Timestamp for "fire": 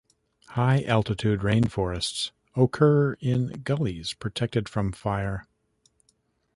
4.93-5.45